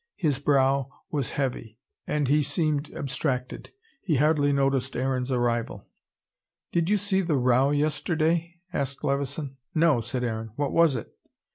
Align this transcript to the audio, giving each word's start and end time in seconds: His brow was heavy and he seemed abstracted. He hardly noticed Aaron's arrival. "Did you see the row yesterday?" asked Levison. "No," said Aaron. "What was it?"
His 0.15 0.39
brow 0.39 0.89
was 1.11 1.29
heavy 1.37 1.77
and 2.07 2.27
he 2.27 2.41
seemed 2.41 2.89
abstracted. 2.95 3.71
He 4.01 4.15
hardly 4.15 4.51
noticed 4.51 4.95
Aaron's 4.95 5.31
arrival. 5.31 5.85
"Did 6.71 6.89
you 6.89 6.97
see 6.97 7.21
the 7.21 7.37
row 7.37 7.69
yesterday?" 7.69 8.61
asked 8.73 9.03
Levison. 9.03 9.57
"No," 9.75 10.01
said 10.01 10.23
Aaron. 10.23 10.53
"What 10.55 10.73
was 10.73 10.95
it?" 10.95 11.15